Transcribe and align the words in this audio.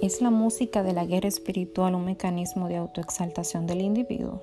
¿Es 0.00 0.22
la 0.22 0.30
música 0.30 0.84
de 0.84 0.92
la 0.92 1.04
guerra 1.04 1.26
espiritual 1.26 1.96
un 1.96 2.04
mecanismo 2.04 2.68
de 2.68 2.76
autoexaltación 2.76 3.66
del 3.66 3.80
individuo? 3.80 4.40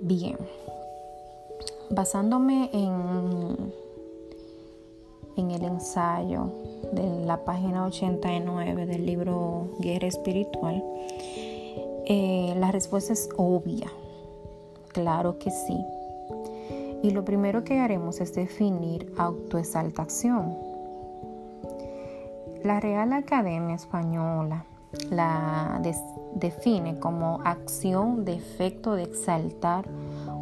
Bien, 0.00 0.36
basándome 1.90 2.70
en, 2.72 3.72
en 5.36 5.50
el 5.50 5.64
ensayo 5.64 6.52
de 6.92 7.26
la 7.26 7.44
página 7.44 7.84
89 7.86 8.86
del 8.86 9.04
libro 9.04 9.70
Guerra 9.80 10.06
Espiritual, 10.06 10.84
eh, 12.06 12.54
la 12.58 12.70
respuesta 12.70 13.12
es 13.12 13.28
obvia. 13.36 13.90
Claro 14.92 15.40
que 15.40 15.50
sí. 15.50 15.76
Y 17.02 17.10
lo 17.10 17.24
primero 17.24 17.64
que 17.64 17.80
haremos 17.80 18.20
es 18.20 18.34
definir 18.34 19.12
autoexaltación. 19.16 20.75
La 22.64 22.80
Real 22.80 23.12
Academia 23.12 23.74
Española 23.74 24.64
la 25.10 25.80
define 26.34 26.98
como 26.98 27.40
acción 27.44 28.24
de 28.24 28.34
efecto 28.34 28.94
de 28.94 29.04
exaltar 29.04 29.86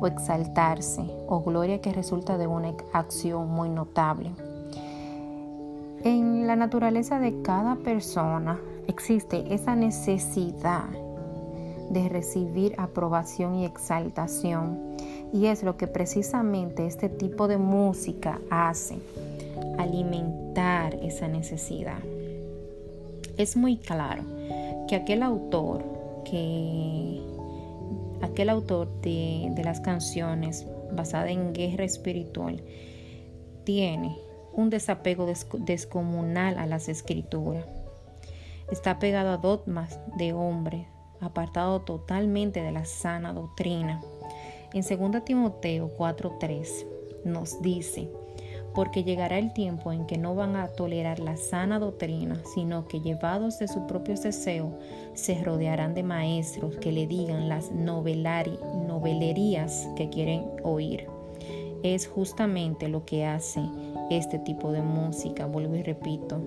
o 0.01 0.07
exaltarse 0.07 1.03
o 1.29 1.43
gloria 1.43 1.81
que 1.81 1.93
resulta 1.93 2.39
de 2.39 2.47
una 2.47 2.73
acción 2.93 3.51
muy 3.51 3.69
notable. 3.69 4.33
En 6.03 6.47
la 6.47 6.57
naturaleza 6.57 7.19
de 7.19 7.43
cada 7.43 7.77
persona 7.77 8.59
existe 8.87 9.55
esa 9.55 9.75
necesidad 9.75 10.89
de 11.91 12.09
recibir 12.09 12.75
aprobación 12.79 13.55
y 13.57 13.65
exaltación. 13.65 14.97
Y 15.33 15.47
es 15.47 15.63
lo 15.63 15.77
que 15.77 15.87
precisamente 15.87 16.87
este 16.87 17.09
tipo 17.09 17.49
de 17.49 17.59
música 17.59 18.41
hace, 18.51 18.99
alimentar 19.79 20.95
esa 21.03 21.29
necesidad. 21.29 21.99
Es 23.37 23.57
muy 23.57 23.77
claro 23.77 24.23
que 24.87 24.97
aquel 24.97 25.23
autor, 25.23 25.85
que 26.25 27.21
aquel 28.23 28.49
autor 28.49 28.89
de, 29.01 29.53
las 29.65 29.81
canciones 29.81 30.67
basada 30.93 31.31
en 31.31 31.53
guerra 31.53 31.85
espiritual, 31.85 32.63
tiene 33.65 34.17
un 34.53 34.71
desapego 34.71 35.27
descomunal 35.27 36.59
a 36.59 36.67
las 36.67 36.89
escrituras. 36.89 37.67
Está 38.71 38.99
pegado 38.99 39.31
a 39.31 39.37
dogmas 39.37 39.99
de 40.17 40.33
hombre, 40.33 40.87
apartado 41.21 41.81
totalmente 41.81 42.63
de 42.63 42.73
la 42.73 42.85
sana 42.85 43.33
doctrina. 43.33 44.01
En 44.73 44.83
2 44.83 45.25
Timoteo 45.25 45.91
4:3 45.97 46.87
nos 47.25 47.61
dice, 47.63 48.09
porque 48.75 49.05
llegará 49.05 49.39
el 49.39 49.53
tiempo 49.53 49.93
en 49.93 50.07
que 50.07 50.19
no 50.19 50.35
van 50.35 50.57
a 50.57 50.67
tolerar 50.69 51.21
la 51.21 51.37
sana 51.37 51.79
doctrina, 51.79 52.43
sino 52.55 52.89
que 52.89 53.01
llevados 53.01 53.61
de 53.61 53.69
sus 53.69 53.85
propios 53.85 54.23
deseos, 54.23 54.73
se 55.15 55.43
rodearán 55.43 55.95
de 55.95 56.03
maestros 56.03 56.77
que 56.77 56.91
le 56.91 57.07
digan 57.07 57.49
las 57.49 57.71
novelerías 57.71 58.29
que 59.97 60.11
quieren 60.11 60.45
oír. 60.65 61.07
Es 61.85 62.09
justamente 62.09 62.89
lo 62.89 63.05
que 63.05 63.25
hace 63.27 63.61
este 64.11 64.39
tipo 64.39 64.73
de 64.73 64.83
música, 64.83 65.47
vuelvo 65.47 65.77
y 65.77 65.83
repito, 65.83 66.41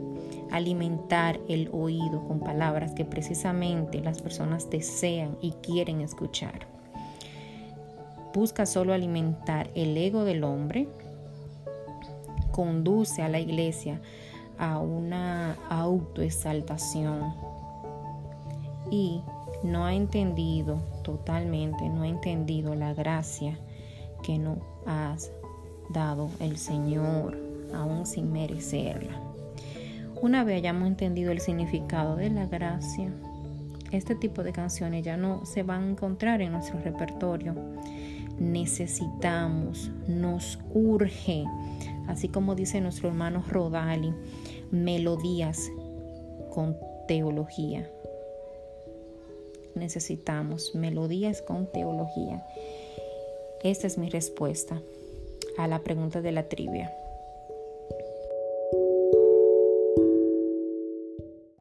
alimentar 0.52 1.39
el 1.47 1.69
oído 1.72 2.28
con 2.28 2.39
palabras 2.39 2.94
que 2.94 3.06
precisamente 3.06 4.02
las 4.02 4.22
personas 4.22 4.69
desean 4.69 5.38
y 5.41 5.52
quieren 5.52 6.02
escuchar. 6.02 6.67
Busca 8.34 8.66
solo 8.66 8.94
alimentar 8.94 9.69
el 9.73 9.97
ego 9.97 10.23
del 10.23 10.44
hombre, 10.44 10.88
conduce 12.58 13.22
a 13.22 13.30
la 13.30 13.39
iglesia 13.39 14.02
a 14.58 14.80
una 14.80 15.55
autoexaltación 15.69 17.35
y 18.90 19.22
no 19.63 19.85
ha 19.85 19.94
entendido 19.94 20.81
totalmente, 21.03 21.88
no 21.88 22.01
ha 22.01 22.07
entendido 22.07 22.73
la 22.73 22.96
gracia 22.96 23.59
que 24.23 24.40
nos 24.40 24.57
ha 24.88 25.16
dado 25.91 26.31
el 26.40 26.57
Señor, 26.57 27.38
aún 27.75 28.07
sin 28.07 28.31
merecerla. 28.31 29.22
Una 30.19 30.44
vez 30.44 30.57
hayamos 30.57 30.88
entendido 30.88 31.31
el 31.31 31.41
significado 31.41 32.16
de 32.16 32.31
la 32.31 32.47
gracia, 32.47 33.12
este 33.91 34.16
tipo 34.16 34.41
de 34.41 34.51
canciones 34.51 35.06
ya 35.06 35.16
no 35.16 35.46
se 35.46 35.62
van 35.62 35.84
a 35.84 35.90
encontrar 35.91 36.41
en 36.41 36.53
nuestro 36.53 36.79
repertorio. 36.79 37.53
Necesitamos, 38.40 39.91
nos 40.07 40.57
urge, 40.73 41.46
así 42.07 42.29
como 42.29 42.56
dice 42.56 42.81
nuestro 42.81 43.09
hermano 43.09 43.44
Rodali, 43.47 44.13
melodías 44.72 45.69
con 46.51 46.78
teología. 47.07 47.90
Necesitamos 49.75 50.73
melodías 50.73 51.41
con 51.41 51.72
teología. 51.72 52.46
Esta 53.63 53.88
es 53.88 53.97
mi 53.97 54.09
respuesta 54.09 54.81
a 55.57 55.67
la 55.67 55.79
pregunta 55.79 56.22
de 56.22 56.31
la 56.31 56.50
trivia. 56.50 56.91